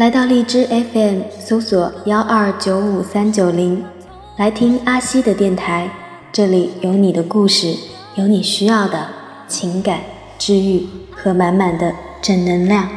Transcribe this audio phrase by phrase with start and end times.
[0.00, 3.84] 来到荔枝 FM，搜索幺二九五三九零，
[4.38, 5.90] 来听阿西的电台，
[6.32, 7.76] 这里有你的故事，
[8.14, 9.08] 有你需要的
[9.46, 10.00] 情感
[10.38, 12.88] 治愈和满满的正能量。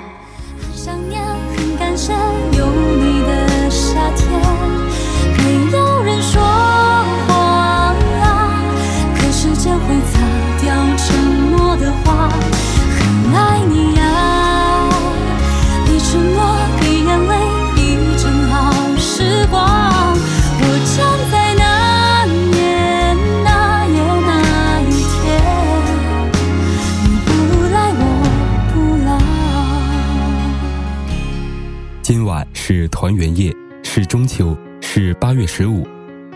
[32.65, 35.85] 是团圆夜，是中秋，是八月十五，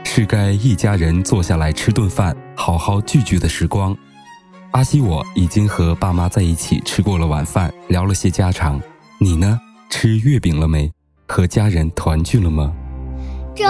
[0.03, 3.95] 是该一家人坐下来吃顿饭、好好聚聚的时光。
[4.71, 8.77] 阿西我已经和爸妈在一起吃过了晚饭，聊了些家常。
[9.21, 9.57] 你呢？
[9.89, 10.91] 吃月饼了没？
[11.29, 12.73] 和家人团聚了吗？
[13.55, 13.65] 中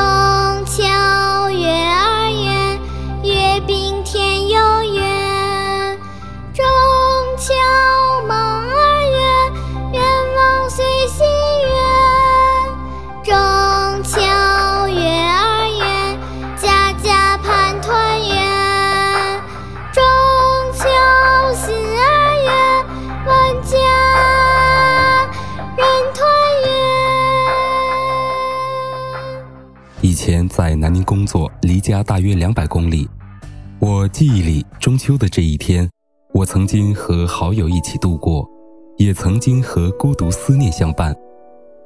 [0.66, 2.80] 秋月儿圆，
[3.24, 4.58] 月饼甜又
[4.96, 5.96] 圆。
[6.56, 6.66] 中
[7.38, 7.54] 秋
[30.28, 33.08] 前在南宁工作，离家大约两百公里。
[33.80, 35.90] 我记忆里，中秋的这一天，
[36.34, 38.46] 我曾经和好友一起度过，
[38.98, 41.16] 也曾经和孤独思念相伴。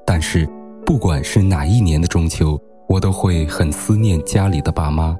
[0.07, 0.50] 但是，
[0.84, 2.59] 不管是哪一年的中秋，
[2.90, 5.16] 我都会很思念家里的爸妈。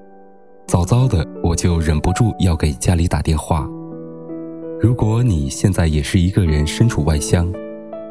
[0.66, 3.70] 早早的，我就忍不住要给家里打电话。
[4.81, 7.54] 如果你现在也是一个人身处外乡，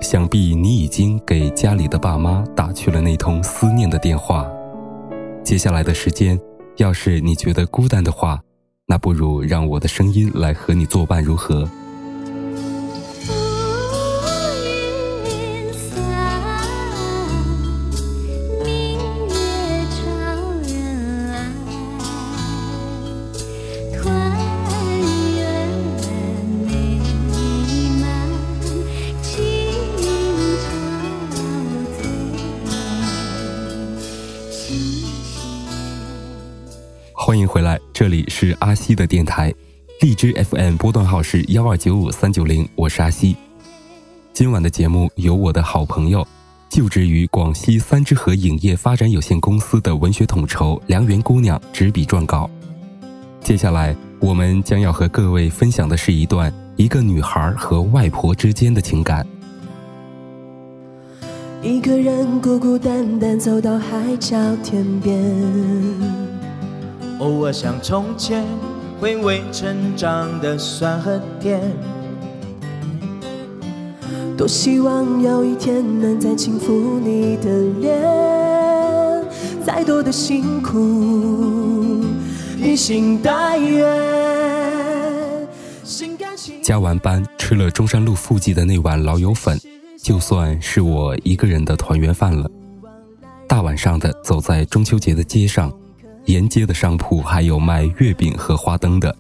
[0.01, 4.49] 想必你已经给家里的爸妈打去了那通思念的电话。
[5.43, 6.41] 接下来的时间，
[6.77, 8.41] 要是你觉得孤单的话，
[8.87, 11.69] 那不如让我的声音来和你作伴，如何？
[38.01, 39.55] 这里是阿西的电台，
[40.01, 43.37] 荔枝 FM 波段号是幺二九五三九零，我是阿西。
[44.33, 46.27] 今晚的节目由我的好朋友，
[46.71, 52.49] 就职于广西三之和影业发展有限公司的文学统筹梁媛姑娘执笔撰稿。
[53.43, 59.27] 接下来，我们将要和各位分享的是一段一个女孩和外婆之间的情感。
[61.63, 65.23] 一个人孤孤单单走到海角天边，
[67.21, 68.47] 偶尔想从前，
[68.99, 71.61] 回味成长的酸和甜。
[74.39, 78.03] 多希望有一天能再轻抚你的脸，
[79.63, 82.03] 再多的辛苦，
[82.57, 83.87] 披星戴月，
[86.63, 89.61] 加完班吃了中山路附近的那碗老友粉，
[90.03, 92.51] 就算是我一个人的团圆饭了。
[93.47, 95.71] 大晚上的走在中秋节的街上，
[96.31, 99.17] 沿街的商铺还有卖月饼和花灯的。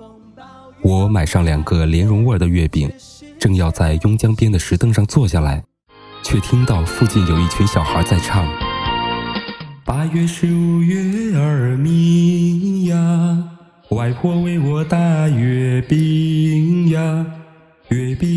[0.80, 2.88] 我买上两个莲蓉味的月饼，
[3.36, 5.64] 正要在邕江边的石凳上坐下来，
[6.22, 8.46] 却听到附近有一群小孩在唱
[9.84, 13.42] ：“八月十五月儿明呀，
[13.88, 17.26] 外婆为我打月饼呀，
[17.88, 18.28] 月饼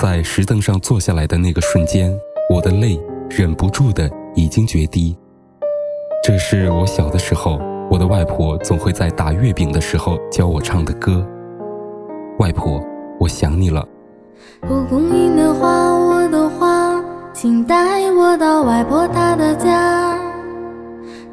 [0.00, 2.16] 在石凳上坐下来的那个瞬间，
[2.54, 2.96] 我的泪
[3.28, 5.18] 忍不住的已经决堤。
[6.22, 7.58] 这是我小的时候，
[7.90, 11.26] 我的外婆总会在打月饼的时候教我唱的歌。
[12.38, 12.80] 外婆，
[13.18, 13.84] 我想你了。
[14.60, 17.02] 蒲公英的花，我的花，
[17.32, 20.16] 请带我到外婆她的家。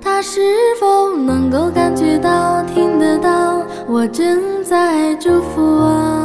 [0.02, 0.42] 她是
[0.80, 6.25] 否能够感觉到、听得到我正在祝福啊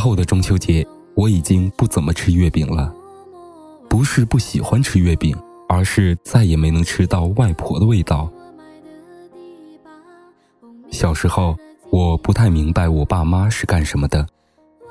[0.00, 2.92] 后的中秋节，我已经不怎么吃月饼了。
[3.88, 5.36] 不是不喜欢吃月饼，
[5.68, 8.30] 而是再也没能吃到外婆的味道。
[10.90, 11.56] 小时候，
[11.90, 14.26] 我不太明白我爸妈是干什么的，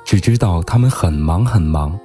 [0.06, 2.00] 只知道他们很忙很忙。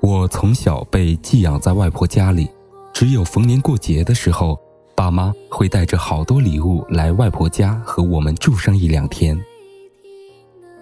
[0.00, 2.48] 我从小被寄养在外婆家里，
[2.92, 4.60] 只有逢年过节的时候，
[4.94, 9.36] 爸妈会带着好多礼物来外婆家和我们住上一两天。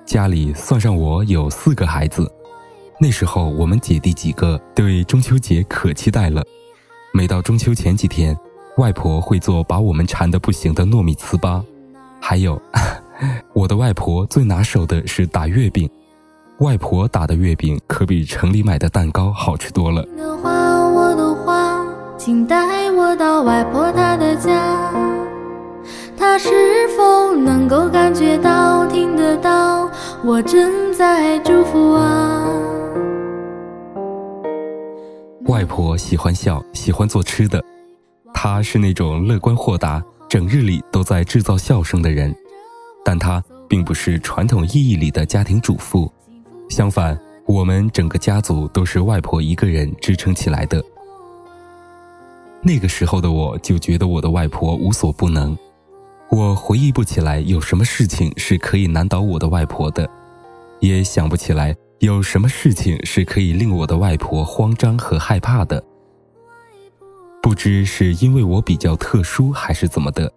[0.04, 2.30] 家里算上我有四个孩子，
[3.00, 6.42] 那时候我们姐弟几个对中秋节可期待了。
[7.14, 8.36] 每到中秋前几天，
[8.78, 11.62] 外婆会做把我们馋得不行的糯米糍粑，
[12.20, 12.60] 还有
[13.54, 15.88] 我的外婆最拿手的是打月饼。
[16.58, 20.02] 外婆打的月饼可比城里买的蛋糕好吃多了。
[20.16, 20.50] 的话，
[20.90, 21.84] 我的话，
[22.16, 25.11] 请带我到外婆她的家。
[26.22, 29.90] 她是否能够感觉到、听得到
[30.22, 32.46] 我正在祝福啊？
[35.46, 37.60] 外婆喜欢笑，喜欢做吃的。
[38.32, 42.32] 她是那种乐观豁达、整日里都在制造笑声的人，
[43.04, 46.08] 但她并不是传统意义里的家庭主妇。
[46.70, 50.80] 相反，我们整个家族都是外婆一个人支撑起来的。
[52.62, 55.58] 那个时候的我就觉得我的外婆无所不能，
[56.34, 60.08] 我回忆不起来有什么事情是可以难倒我的外婆的，
[60.80, 65.84] 也想不起来有什么事情是可以令我的外婆慌张和害怕的。
[67.42, 70.32] 不知是因为我比较特殊还是怎么的，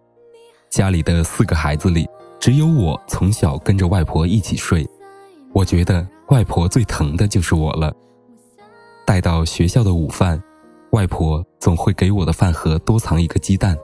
[0.70, 2.06] 家里的四个孩子里，
[2.42, 4.86] 只有我从小跟着外婆一起睡，
[5.54, 6.06] 我觉得。
[6.30, 7.94] 外婆最疼的就是我了。
[9.06, 10.42] 带到学校的午饭，
[10.90, 13.78] 外婆总会给我的饭盒多藏一个鸡蛋。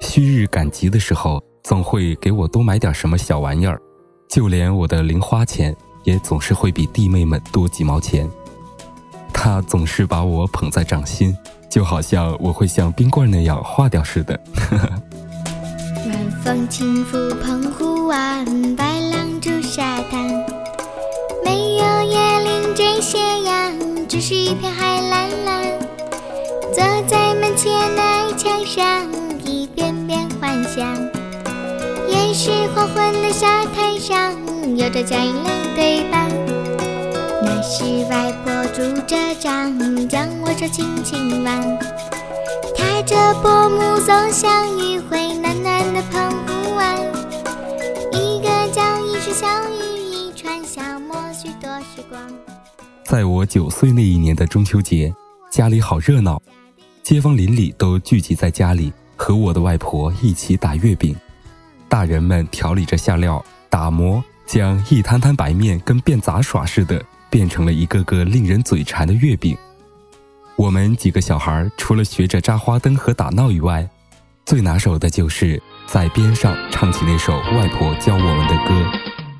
[0.00, 3.80] 旭日赶集的时候，总会给我多买点什么小玩意儿。
[4.28, 5.74] 就连我的零花钱，
[6.04, 8.28] 也总是会比弟妹们多几毛钱。
[9.32, 11.36] 他总是把我捧在掌心，
[11.70, 14.38] 就好像我会像冰棍那样化掉似的。
[16.08, 18.44] 晚风轻拂澎湖湾，
[18.76, 20.28] 白浪逐沙滩。
[21.44, 23.72] 没有椰林缀斜阳
[24.08, 25.78] 只是一片海蓝蓝，
[26.72, 29.06] 坐在门前矮墙上，
[30.68, 30.96] 香。
[32.08, 34.34] 也是黄昏的沙滩上，
[34.76, 36.28] 有着佳音的对白。
[37.42, 39.76] 那是外婆拄着杖，
[40.08, 41.78] 将我手轻轻挽。
[42.76, 46.96] 踏着薄暮走向余晖暖暖的澎湖湾。
[48.12, 52.20] 一个脚印是相遇，一串消磨许多时光。
[53.04, 55.12] 在我九岁那一年的中秋节，
[55.50, 56.40] 家里好热闹，
[57.02, 61.14] 街坊邻里都聚集在家里，和我的外婆一起打月饼。
[61.88, 69.56] 大人们调理着馅料，打磨，将一摊摊白面跟变杂耍似的，变成了一个个令人嘴馋的月饼。
[70.56, 73.88] 我们几个小孩除了学着扎花灯和打闹以外，
[74.44, 78.90] 最拿手的就是在边上唱起那首外婆教我们的歌。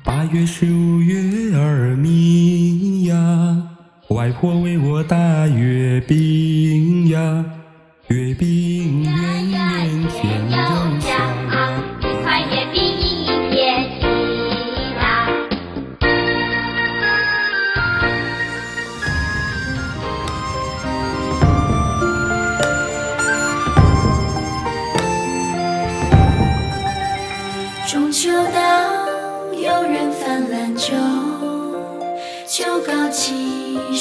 [0.03, 3.63] 八月十五月儿明呀，
[4.09, 7.45] 外婆为我打月饼呀，
[8.07, 8.68] 月饼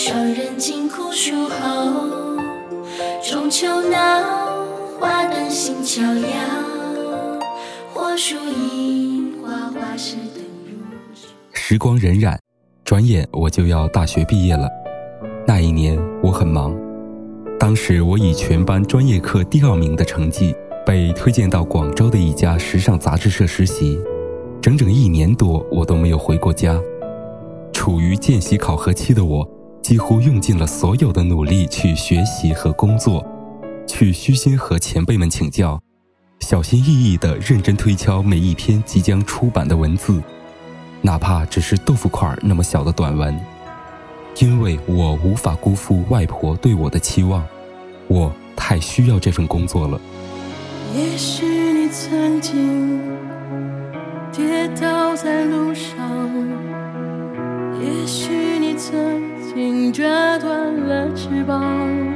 [0.09, 2.39] 气爽，人尽苦守候。
[3.23, 3.99] 中秋闹，
[4.99, 6.29] 花灯新桥摇，
[7.93, 10.79] 火树银花花市灯如。
[11.53, 12.39] 时光荏苒，
[12.85, 14.67] 转眼我就要大学毕业了。
[15.47, 16.75] 那一年我很忙，
[17.61, 20.55] 当时我以全班专业课第二名的成绩，
[20.87, 23.99] 被推荐到广州的一家时尚杂志社实习。
[24.63, 26.81] 整整一年多，我都没有回过家。
[27.75, 29.49] 处于见习考核期的我，
[29.89, 33.27] 几乎用尽了所有的努力去学习和工作，
[33.87, 35.81] 去虚心和前辈们请教，
[36.41, 40.23] 小心翼翼地认真推敲每一篇即将出版的文字，
[41.01, 43.35] 哪怕只是豆腐块那么小的短文，
[44.37, 47.43] 因为我无法辜负外婆对我的期望，
[48.09, 49.99] 我太需要这份工作了。
[50.95, 53.01] 也许你曾经。
[54.31, 55.97] 跌倒在路上，
[57.83, 58.29] 也许
[58.61, 59.28] 你曾
[59.89, 62.08] 经折断了翅膀。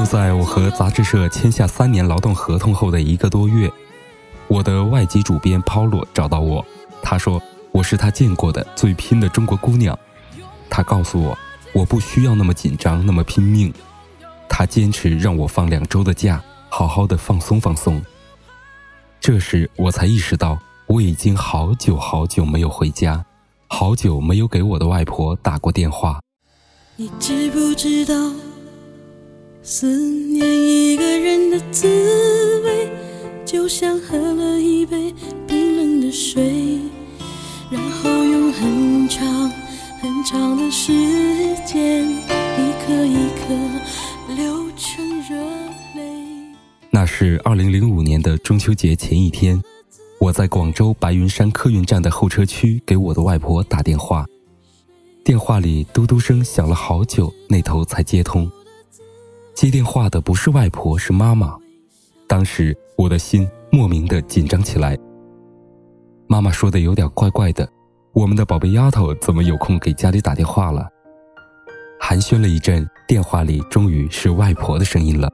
[0.00, 3.70] 就在我和杂志社签下三年劳动合同后的一个多月，
[4.48, 6.64] 我的外籍主编 Paulo 找到我，
[7.02, 7.38] 他说
[7.70, 9.98] 我是他见过的最拼的中国姑娘。
[10.70, 11.36] 他告诉我，
[11.74, 13.70] 我不需要那么紧张，那么拼命。
[14.48, 18.02] 他坚持让我放两周的假，好好的放松放松。
[19.20, 23.22] 这时我才意识到，我已经好久好久没有回家，
[23.66, 26.20] 好久没有给我的外婆打过电话。
[26.96, 28.14] 你知不知道，
[29.62, 31.86] 思念一个人的滋
[32.64, 32.90] 味，
[33.44, 35.14] 就像喝了一杯
[35.46, 36.78] 冰冷的水，
[37.70, 39.50] 然后用很长
[40.00, 40.92] 很长的时
[41.66, 45.36] 间，一颗一颗流成热
[45.94, 46.02] 泪。
[46.88, 49.62] 那是二零零五年的中秋节前一天，
[50.18, 54.24] 我在广州白云山客运站的候车区给我的外婆打电话，
[55.22, 58.50] 电话里嘟嘟声响了好久，那头才接通。
[59.60, 61.54] 接电话的不是外婆，是妈妈。
[62.26, 64.96] 当时我的心莫名的紧张起来。
[66.26, 67.70] 妈妈说的有点怪怪的，
[68.14, 70.88] 我们的宝贝丫头怎么有空给家里打电话了？
[72.00, 75.30] 寒暄了一阵，电话里终于是外婆的声音了。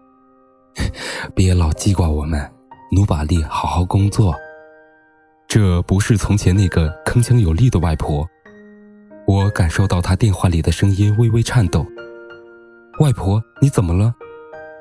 [1.32, 2.50] 别老记挂我们，
[2.90, 4.34] 努把力好好工作。
[5.46, 8.28] 这不是从前那个铿锵有力的外婆，
[9.24, 11.86] 我感受到她电话里的声音微微颤抖。
[12.98, 14.14] 外婆，你怎么了？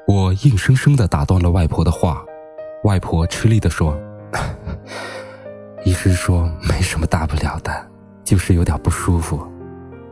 [0.07, 2.23] 我硬生生的打断了外婆的话。
[2.85, 3.93] 外婆吃力的说
[5.83, 7.71] ：“医生说没什么大不了的，
[8.23, 9.45] 就是有点不舒服。”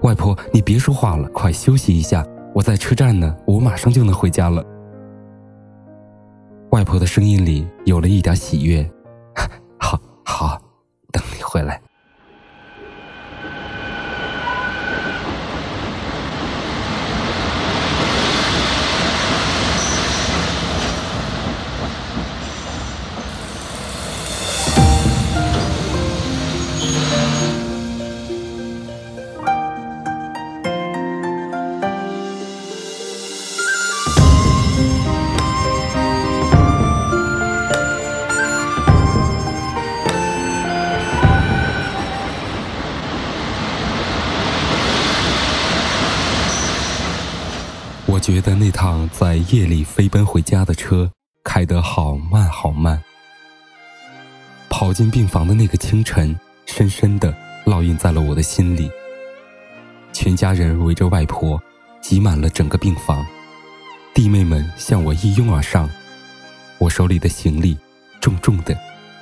[0.03, 2.25] 外婆，你别说话了，快休息一下。
[2.53, 4.62] 我在车站呢，我马上就能回家了。
[6.72, 8.86] 外婆的声音里有了一点喜悦。
[48.24, 51.12] 觉得那趟在夜里飞奔回家的车
[51.44, 53.03] 开得好慢好慢。
[54.70, 56.34] 跑进病房的那个清晨，
[56.65, 58.89] 深深地烙印在了我的心里。
[60.13, 61.62] 全家人围着外婆，
[62.01, 63.25] 挤满了整个病房。
[64.13, 65.89] 弟妹们向我一拥而上，
[66.77, 67.77] 我手里的行李
[68.22, 68.74] 重重地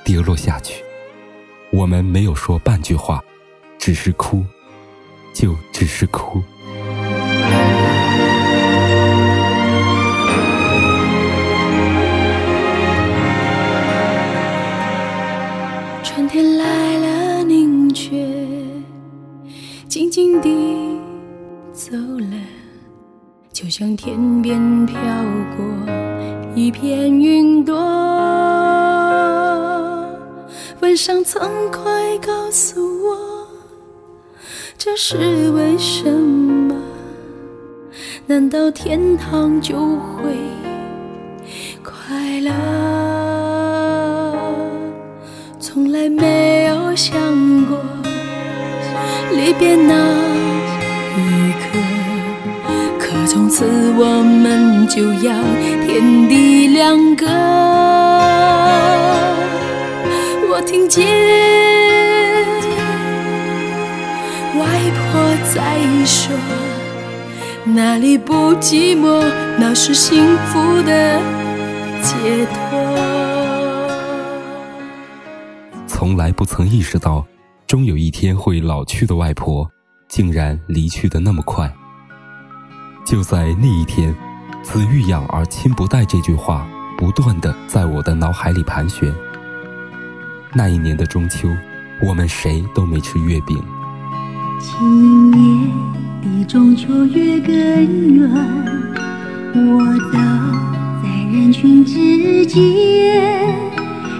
[0.04, 0.80] 跌落下去。
[1.72, 3.20] 我们没有说半句话，
[3.80, 4.46] 只是哭，
[5.34, 6.40] 就只是哭。
[23.82, 24.96] 像天边飘
[25.56, 25.66] 过
[26.54, 27.74] 一片云朵。
[30.78, 33.48] 问上苍，快告诉我，
[34.78, 36.76] 这是为什么？
[38.26, 40.36] 难道天堂就会
[41.82, 42.52] 快乐？
[45.58, 47.18] 从来没有想
[47.66, 47.80] 过
[49.32, 49.92] 离别那
[51.18, 51.66] 一刻，
[53.22, 53.64] 可从此
[53.96, 55.32] 我们就要
[55.86, 57.24] 天地两隔。
[60.50, 61.06] 我听见
[64.58, 65.22] 外婆
[65.54, 66.34] 在说，
[67.64, 69.24] 哪里不寂寞，
[69.56, 71.20] 那是幸福的
[72.02, 72.56] 解脱。
[75.86, 77.24] 从来不曾意识到，
[77.68, 79.70] 终有一天会老去的外婆，
[80.08, 81.72] 竟然离去的那么快。
[83.04, 84.14] 就在那一天
[84.62, 86.66] ，“子欲养而亲不待”这句话
[86.96, 89.12] 不断的在我的脑海里盘旋。
[90.54, 91.48] 那一年的中秋，
[92.02, 93.62] 我们谁都没吃月饼。
[94.60, 95.70] 今年
[96.22, 97.54] 的中秋月更
[98.14, 98.30] 圆，
[99.54, 100.18] 我走
[101.02, 102.62] 在人群之间，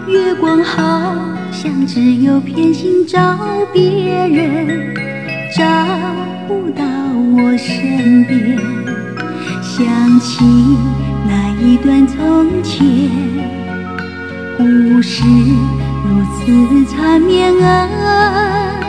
[0.09, 1.15] 月光好
[1.53, 3.39] 像只有偏心照
[3.73, 4.95] 别人，
[5.55, 5.65] 找
[6.49, 6.83] 不到
[7.37, 8.57] 我身边。
[9.63, 10.45] 想起
[11.27, 13.11] 那一段从前，
[14.57, 15.23] 故事
[16.05, 18.81] 如此缠绵啊！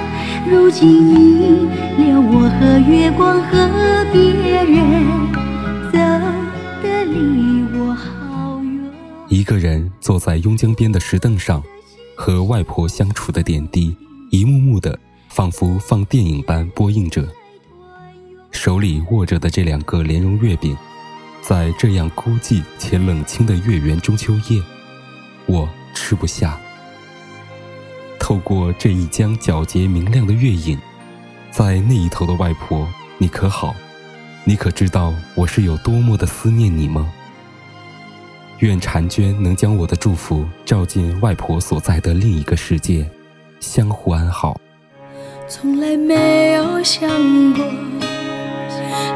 [0.50, 1.68] 如今你
[1.98, 5.04] 留我和月光和别人
[5.92, 6.00] 走
[6.82, 8.92] 得离我好远。
[9.28, 11.62] 一个人坐在邕江边的石凳上，
[12.16, 13.96] 和外婆相处的点滴，
[14.32, 14.98] 一幕幕的，
[15.34, 17.28] 仿佛放电影般播映着。
[18.52, 20.78] 手里握着的这两个莲蓉月饼，
[21.42, 24.62] 在这样孤寂且冷清的月圆中秋夜，
[25.48, 26.56] 我吃不下。
[28.20, 30.78] 透过这一江皎洁明亮的月影，
[31.50, 32.88] 在那一头的外婆，
[33.18, 33.74] 你可好？
[34.44, 37.12] 你可知道我是有多么的思念你吗？
[38.60, 43.10] 愿婵娟能将我的祝福照进外婆所在的另一个世界，
[43.60, 44.56] 相互安好。
[45.56, 47.08] 从来没有想
[47.54, 47.64] 过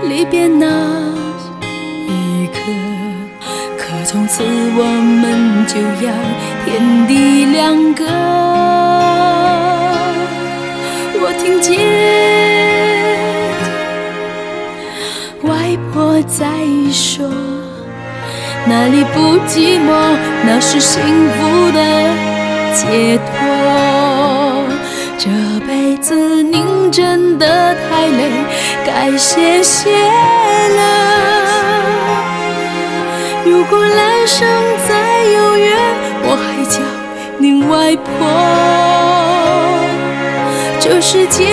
[0.08, 0.67] 离别那
[2.08, 2.60] 一刻，
[3.75, 6.13] 可从此我们就要
[6.63, 8.06] 天地两隔。
[11.20, 11.79] 我听见
[15.41, 16.46] 外婆在
[16.91, 17.27] 说，
[18.67, 19.89] 哪里不寂寞，
[20.46, 21.79] 那是幸福的
[22.75, 23.87] 解脱。
[25.20, 25.32] 这
[25.66, 28.30] 辈子您真的太累，
[28.86, 30.82] 该歇歇了。
[33.44, 34.48] 如果来生
[34.88, 35.76] 再有缘，
[36.22, 36.80] 我还叫
[37.40, 38.08] 您外婆。
[40.80, 41.48] 这世界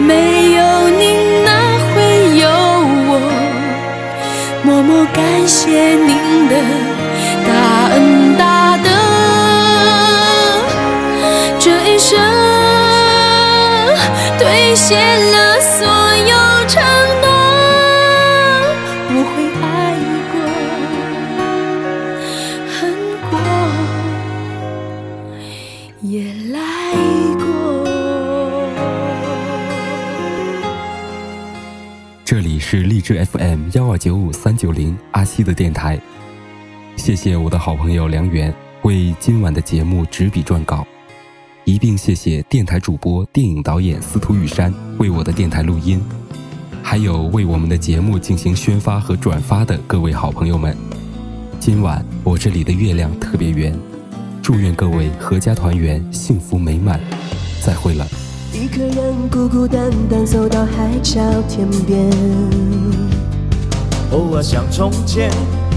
[0.00, 1.50] 没有您，哪
[1.94, 2.50] 会有
[3.08, 3.20] 我？
[4.64, 6.56] 默默感谢您的
[32.72, 36.00] 是荔枝 FM 幺二九五三九零阿西的电台，
[36.96, 40.82] 谢谢我的好朋友梁源为今晚的节目执笔撰稿，
[41.64, 46.02] 一并谢谢电台主播、电影导演司徒雨山为我的电台录音，
[46.82, 50.74] 还有为我们的节目进行宣发和转发的各位好朋友们。
[51.60, 53.78] 今晚我这里的月亮特别圆，
[54.40, 56.98] 祝愿各位阖家团圆，幸福美满。
[57.60, 58.08] 再会了。
[58.54, 62.10] 一个人孤孤单单走到海角天边，
[64.10, 65.30] 偶尔想从前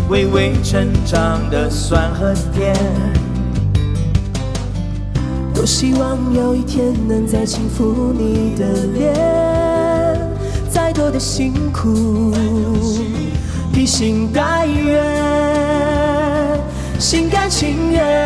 [0.10, 2.76] 微微成长的酸和甜。
[5.54, 9.16] 多希望有一天能再轻抚你的脸，
[10.70, 12.34] 再多的辛苦，
[13.72, 15.02] 披星戴月，
[17.00, 18.25] 心甘情愿，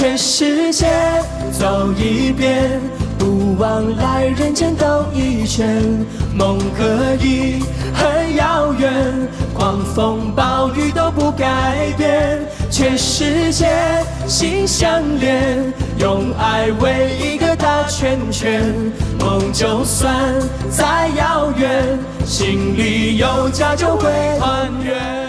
[0.00, 0.86] 全世界
[1.52, 2.80] 走一遍，
[3.18, 5.84] 不枉来人间兜一圈。
[6.34, 8.90] 梦可以很遥远，
[9.52, 13.68] 狂风暴雨都不改变，全世界
[14.26, 18.72] 心相连，用爱围一个大圈圈。
[19.18, 20.16] 梦就算
[20.70, 25.19] 再遥远，心里有家就会团圆。